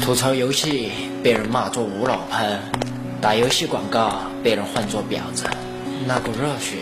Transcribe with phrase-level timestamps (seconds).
[0.00, 0.90] 吐槽游戏
[1.22, 2.60] 被人骂作无脑喷，
[3.20, 5.44] 打游戏广告被人唤作婊子，
[6.06, 6.78] 那股热血，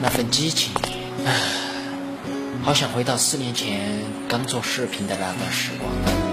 [0.00, 0.72] 那份激情，
[1.24, 1.32] 唉，
[2.62, 6.23] 好想回到四年前刚做视频的那段时光。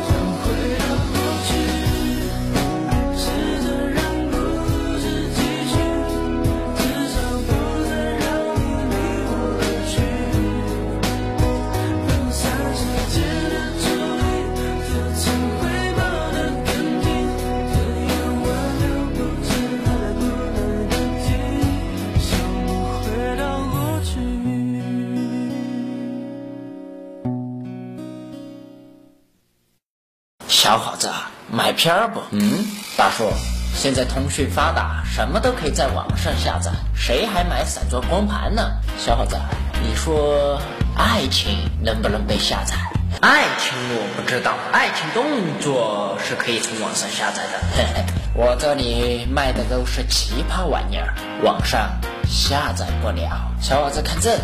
[30.61, 31.09] 小伙子，
[31.51, 32.21] 买片儿不？
[32.29, 33.33] 嗯，大叔，
[33.73, 38.61] 现在通讯发达，什么都可以在网上下载，谁还买散装光盘呢？
[38.95, 39.35] 小伙子，
[39.81, 40.61] 你说
[40.95, 42.75] 爱情能不能被下载？
[43.21, 45.23] 爱情我不知道，爱情动
[45.59, 47.59] 作是可以从网上下载的。
[47.75, 51.89] 嘿嘿，我这里卖的都是奇葩玩意儿，网上
[52.29, 53.51] 下载不了。
[53.59, 54.43] 小伙子，看这个，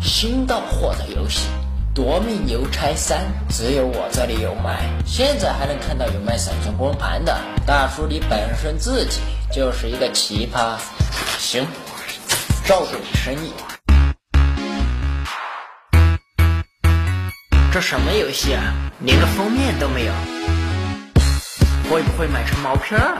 [0.00, 1.48] 新到货的游戏。
[1.96, 7.34] 夺命邮差三，只有我这里有卖，现在还能看到有卖闪装光盘的。
[7.64, 10.76] 大叔，你本身自己就是一个奇葩，
[11.38, 11.66] 行，
[12.66, 13.50] 照顾你生意。
[17.72, 18.62] 这什么游戏啊？
[19.00, 20.12] 连个封面都没有，
[21.88, 23.18] 会不会买成毛片了？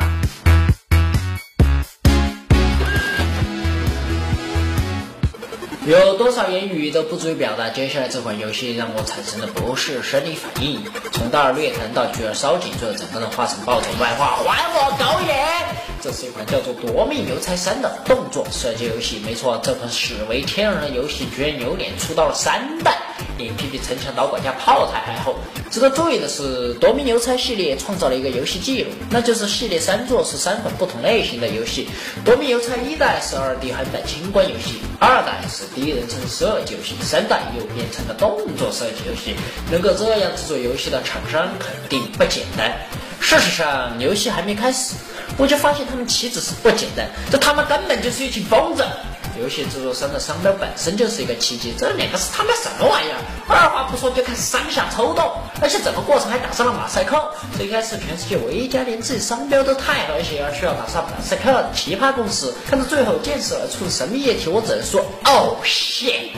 [5.87, 10.81] 有多少言语都不足以表达，接下来这款游戏让我产生的不是生理反应。
[11.13, 15.65] 从大而略疼到巨而烧紧，最后整个人化成暴走漫画，还我狗眼！
[16.03, 19.23] 这是一款叫做《夺命邮差三》的动作射击游戏。
[19.25, 22.99] 没错，这款史为天人的游戏居然有脸出到了三代。
[23.39, 25.37] 脸皮比城墙导管加炮台还厚。
[25.71, 31.89] 值得注意的是，夺命邮差系列创造了一个游戏记录，那就是系列三作是三款不同类型的游戏。
[32.25, 39.35] 夺命邮差一代是二 D 横版清关游戏，二代是第一人称射击游戏，三代又变成了动作射击游戏。
[39.71, 42.73] 能够这样制作游戏的厂商肯定不简单。
[43.21, 44.95] 事实上，游戏还没开始，
[45.37, 48.85] 我就发现他们岂止是不简单，这他妈根本就是一群疯子。
[49.41, 53.17] 游戏制作商的商标本身就是一个奇迹，这两个是他妈什么玩意儿？
[53.49, 55.31] 二话不说就开始上下抽动，
[55.61, 57.33] 而且整个过程还打上了马赛克。
[57.59, 62.55] 这应该是全世界唯一一家连自己商标都太和谐而需要打上马赛克的奇葩公司。
[62.69, 66.31] 看到最后见识而出神秘液体，我只能说哦谢。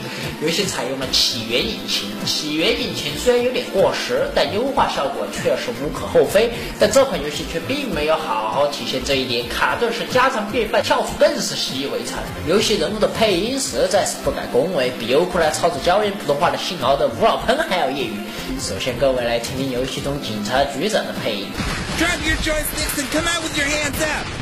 [0.42, 6.50] 游戏采用了起源引擎，起源引擎虽然有点过时，但优化效果确实无可厚非。
[6.78, 12.18] 但这款游戏却并没有好好体现这一点，卡顿是家常便饭，跳出更是习以为常。
[12.46, 12.87] 游戏人。
[12.88, 18.14] 人物的配音实在是不敢恭维，比优酷来操作胶原普通话的姓敖的吴老喷还要业余。
[18.58, 21.48] 首先，各位来听听游戏中警察局长的配音。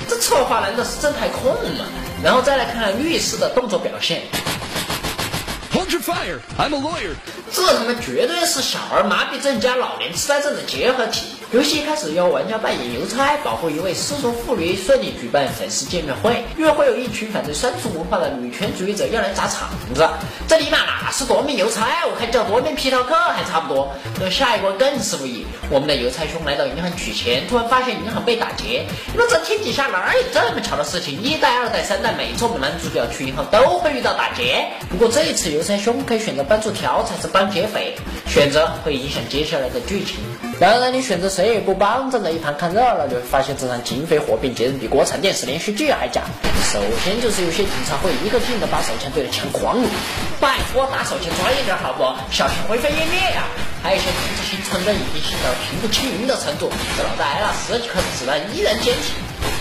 [0.09, 1.87] 这策划难道是正太控吗？
[2.23, 4.23] 然后再来看看律师的动作表现。
[5.73, 6.39] Hold your fire!
[6.57, 7.17] I'm a lawyer.
[7.53, 11.27] 这他妈绝对是小儿麻痹症加老年痴呆症的结合体。
[11.53, 16.43] 游戏一开始要玩家扮演邮差，保护一位失足妇女，顺利举办粉丝见面会。
[16.57, 20.09] 约会有一群反对删除文化的女权主义者要来砸场子。
[20.49, 22.05] 这尼玛哪是夺命邮差？
[22.05, 23.95] 我看叫夺命皮条客还差不多。
[24.21, 25.47] 那下一关更是不易。
[25.71, 28.85] 我们的邮差兄来到银行取钱，突然发现银行被打劫。
[29.15, 31.23] 那这天底下哪有这么巧的事情？
[31.23, 34.67] 一代、二代、三代，每次我们男主角去银行都会遇到打劫。
[34.91, 37.95] 不过这一次邮差兄可以选择帮助调查，还是帮劫匪？
[38.27, 40.17] 选择会影响接下来的剧情。
[40.59, 46.23] 当然，你选择谁也不帮，站在一旁看热闹，就会发现这场警匪火并，简直比国产电视连续剧还假。
[46.73, 49.87] 首先就是有些警察会一个劲的把手枪对着枪狂撸，
[50.41, 52.03] 拜托打手枪专业点好不？
[52.33, 53.45] 小心灰飞烟灭呀！
[53.83, 59.15] 还有一些控制型村人已经心到平步青云的程度，这老大挨了十几颗子弹依然坚挺。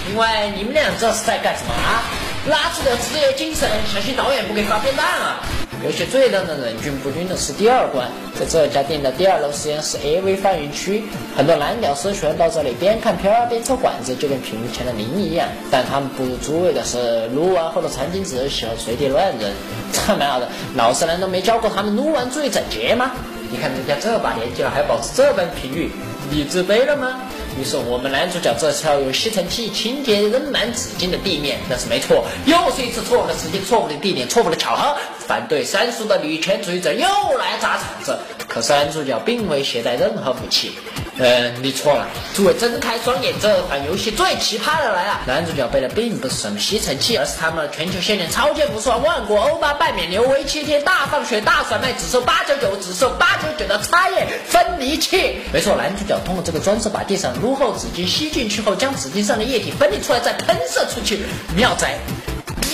[0.07, 2.07] 另外，你们俩这是在干什么啊？
[2.47, 5.41] 拿出点职业精神，小心导演不给发片单啊！
[5.83, 8.07] 游戏最让人忍俊不禁的是第二关，
[8.39, 11.03] 在这家店的第二楼实验室 AV 放映区，
[11.35, 15.47] 很多男屌丝喜欢到这里边看片边抽管子，就跟屏幕前的您一样。
[15.71, 19.51] 但他们不如诸位的是，撸完后的餐巾纸喜欢随地乱扔。
[19.91, 23.11] 他妈的，老师难道没教过他们撸完注意整洁吗？
[23.49, 25.89] 你看人家这把年纪了还保持这般频率，
[26.29, 27.21] 你自卑了吗？
[27.59, 34.97] 于是我们男主角这次用吸尘器、清洁扔满纸巾的地面，那是没错，又是一次错误的时间、错误的地点、错误的巧合。
[35.19, 37.07] 反对三叔的女权主义者又
[37.37, 40.73] 来砸场子，可是男主角并未携带任何武器。
[41.17, 42.07] 嗯，你错了。
[42.33, 45.21] 诸位睁开双眼，这款游戏最奇葩的来了。
[45.25, 55.37] 男主角背的并不是什么吸尘器，而是他们的全球限量超级无双万国欧巴半免牛为七天大放血大甩卖，只售八九九，只售八九九的插液分离器。
[55.53, 61.19] 没错，男主角通过这个装置把地上撸后纸巾吸进去后，将纸巾上的液体分离出来，再喷射出去。
[61.55, 61.97] 妙哉，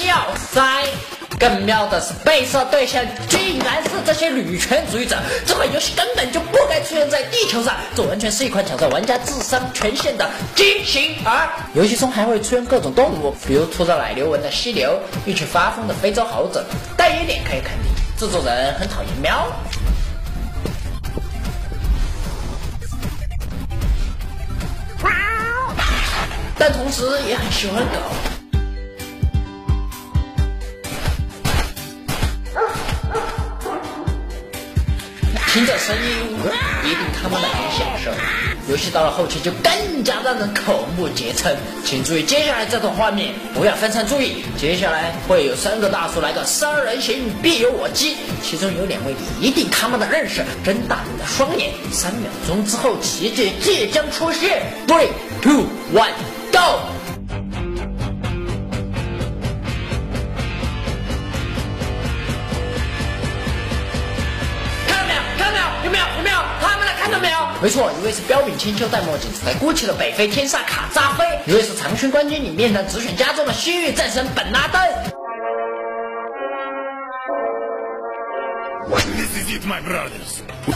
[0.03, 0.17] 妙
[0.51, 0.87] 哉！
[1.41, 5.17] 更妙的是，被摄对象竟然是这些女权主义者。
[5.43, 11.49] 这款游戏根本就不该出现在地球上，这完全是一款挑战玩家智商权限的畸形儿。
[11.73, 16.63] 游戏中还会出现各种动物，比如涂着奶牛纹的犀牛，一群发疯的非洲猴子。
[16.95, 19.47] 但有一点可以肯定，制作人很讨厌喵，
[26.59, 28.30] 但同时也很喜欢狗。
[35.53, 36.39] 听着声音，
[36.85, 38.09] 一定他妈的很享受。
[38.69, 41.53] 游戏到了后期就更加让人口目结瞠。
[41.83, 44.45] 请注意接下来这段画面，不要分散注意。
[44.57, 48.15] 接下来会有三个大叔来个三人行，必有我机。
[48.41, 50.41] 其中有两位你一定他妈的认识。
[50.63, 54.63] 睁大你的双眼，三秒钟之后奇迹即将出现。
[54.87, 55.09] Three,
[55.41, 56.13] two, one,
[56.53, 56.79] go！
[67.61, 75.20] 没错，一位是彪炳千秋戴墨镜、只戴 GUCCI 的北非天煞卡扎菲，一位是长裙冠军里面的只选家中的西域战神本拉登。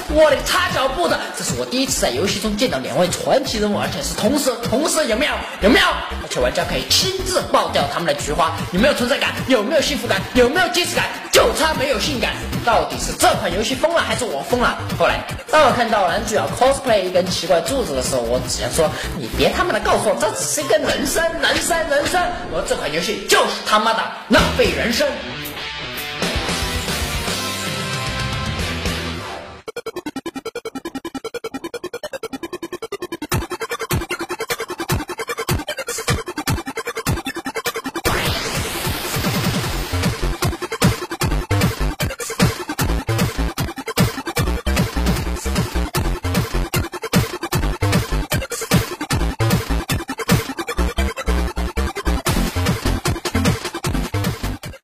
[0.09, 5.33] 我的擦脚步的，这是我第一次在游戏中见到两位传奇人物，而且是同时，同时有没有？
[5.61, 5.85] 有没有？
[6.23, 9.33] 而且玩家可以亲自爆掉他们的菊花，有没有存在感？
[9.47, 10.21] 有没有幸福感？
[10.33, 11.05] 有没有即视感？
[11.31, 12.33] 就差没有性感。
[12.65, 14.77] 到底是这款游戏疯了，还是我疯了？
[14.97, 22.31] 后来当我看到男主角 cosplay 一根奇怪柱子的时候，我只想说，你别他妈的告诉我这只是一根人参，人参，人参！
[22.51, 25.07] 我这款游戏就是他妈的浪费人生。